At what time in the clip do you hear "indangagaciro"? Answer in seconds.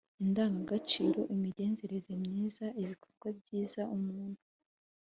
0.23-1.19